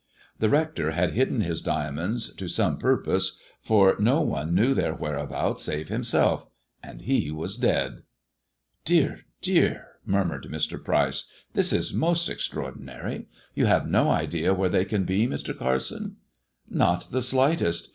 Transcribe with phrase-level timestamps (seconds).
[0.39, 5.63] The Hector had hidden his diamonds to some purpose, for no one knew their whereabouts
[5.65, 6.47] save himself—
[6.83, 8.01] and he was dead."
[8.93, 9.19] Dear!
[9.43, 10.83] dear!" murmured Mr.
[10.83, 13.27] Pryce," this is most extraordinary.
[13.53, 16.15] You have no idea where they can be, Mr; Carsoni"."
[16.67, 17.89] Not the slightest.